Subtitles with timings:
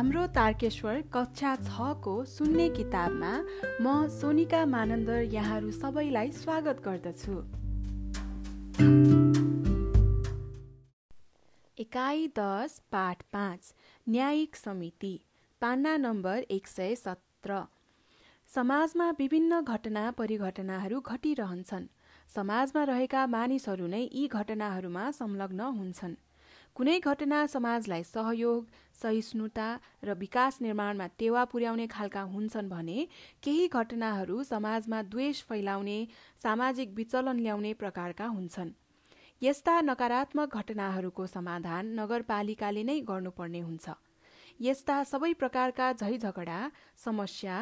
[0.00, 3.32] तारकेश्वर कक्षा छको सुन्ने किताबमा
[3.80, 7.34] म सोनिका मानन्दर यहाँहरू सबैलाई स्वागत गर्दछु।
[11.78, 13.74] एकाइ दस पाठ पाँच
[14.08, 15.20] न्यायिक समिति
[15.60, 17.60] पान्ना नम्बर एक सय सत्र।
[18.48, 21.86] समाजमा विभिन्न घटना परिघटनाहरू घटिरहन्छन्।
[22.34, 26.16] समाजमा रहेका मानिसहरू नै यी घटनाहरूमा संलग्न हुन्छन्।
[26.80, 29.64] कुनै घटना समाजलाई सहयोग सहिष्णुता
[30.04, 32.94] र विकास निर्माणमा टेवा पुर्याउने खालका हुन्छन् भने
[33.44, 35.96] केही घटनाहरू समाजमा द्वेष फैलाउने
[36.44, 38.70] सामाजिक विचलन ल्याउने प्रकारका हुन्छन्।
[39.42, 43.96] यस्ता नकारात्मक घटनाहरूको समाधान नगरपालिकाले नै गर्नुपर्ने हुन्छ।
[44.60, 46.58] यस्ता सबै प्रकारका झैझगडा
[47.04, 47.58] समस्या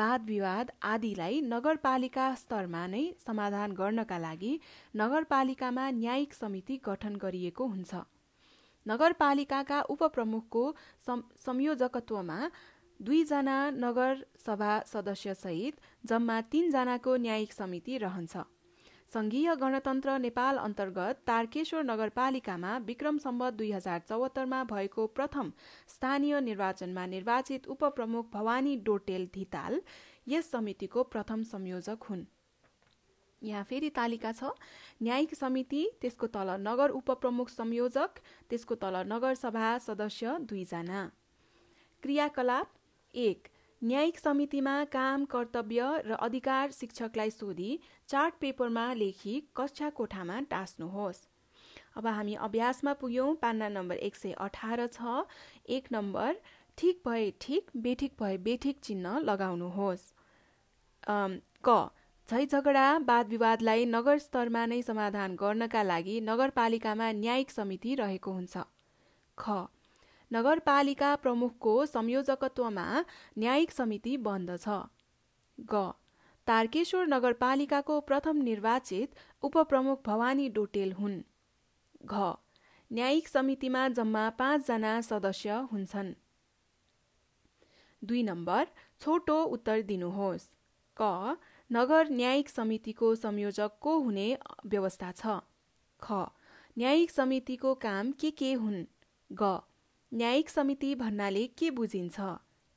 [0.00, 4.56] वाद विवाद आदिलाई नगरपालिका स्तरमा नै समाधान गर्नका लागि
[5.04, 8.04] नगरपालिकामा न्यायिक समिति गठन गरिएको हुन्छ।
[8.86, 10.64] नगरपालिकाका उपप्रमुखको
[11.46, 12.38] संयोजकत्वमा
[13.00, 18.36] दुईजना नगर सभा सदस्यसहित जम्मा तीनजनाको न्यायिक समिति रहन्छ।
[19.08, 25.52] संघीय गणतन्त्र नेपाल अन्तर्गत तारकेश्वर नगरपालिकामा विक्रम सम्बत दुई हजार चौहत्तरमा भएको प्रथम
[25.88, 29.80] स्थानीय निर्वाचनमा निर्वाचित उपप्रमुख भवानी डोटेल धिताल
[30.28, 32.24] यस समितिको प्रथम संयोजक हुन्।
[33.42, 34.50] यहाँ फेरि तालिका छ।
[35.02, 41.00] न्यायिक समिति त्यसको तल नगर उपप्रमुख संयोजक त्यसको तल नगरसभा सदस्य दुईजना।
[42.02, 42.68] क्रियाकलाप
[43.14, 43.48] एक
[43.82, 51.26] न्यायिक समितिमा काम कर्तव्य र अधिकार शिक्षकलाई सोधी चार्ट पेपरमा लेखी कक्षा कोठामा टाँस्नुहोस्।
[51.96, 55.24] अब हामी अभ्यासमा पुग्यौँ पान्ना नम्बर एक सय अठार छ
[55.68, 56.36] एक नम्बर
[56.78, 60.04] ठिक भए ठिक बेठिक भए बेठिक चिन्ह लगाउनुहोस्।
[61.64, 61.90] क
[62.28, 68.62] झैझगडा वाद विवादलाई नगर स्तरमा नै समाधान गर्नका लागि नगरपालिकामा न्यायिक समिति रहेको हुन्छ।
[69.38, 69.66] ख।
[70.30, 72.86] नगरपालिका प्रमुखको संयोजकत्वमा
[73.38, 74.68] न्यायिक समिति बन्दछ
[75.58, 75.82] ग।
[76.46, 81.20] तारकेश्वर नगरपालिकाको प्रथम निर्वाचित उपप्रमुख भवानी डोटेल हुन्।
[82.06, 82.32] घ।
[82.90, 86.14] न्यायिक समितिमा जम्मा पाँचजना सदस्य हुन्छन्।
[88.02, 88.66] दुई नम्बर।
[89.00, 90.50] छोटो उत्तर दिनुहोस्।
[90.96, 91.36] क
[91.70, 94.28] नगर न्यायिक समितिको संयोजक को हुने
[94.66, 95.40] व्यवस्था छ।
[96.02, 96.28] ख
[96.76, 98.84] न्यायिक समितिको काम के के हुन्?
[99.30, 99.60] ग
[100.12, 102.20] न्यायिक समिति भन्नाले के बुझिन्छ?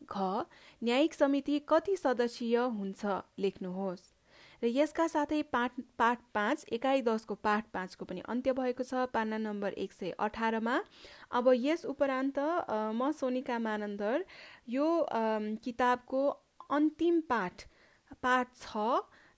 [0.00, 0.44] घ
[0.82, 4.12] न्यायिक समिति कति सदस्यीय हुन्छ लेख्नुहोस्।
[4.62, 9.38] र यसका साथै पाठ पाठ पाँच एकाइ दसको पाठ पाँचको पनि अन्त्य भएको छ। पाना
[9.38, 10.76] नम्बर एक सय अठारमा।
[11.32, 12.38] अब यस उपरान्त
[12.94, 14.24] म सोनिका मानन्दर
[14.68, 14.86] यो
[15.64, 16.22] किताबको
[16.70, 17.64] अन्तिम पाठ
[18.22, 18.86] पाठ छ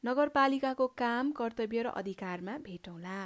[0.04, 3.18] नगरपालिकाको काम कर्तव्य र अधिकारमा भेटौँला।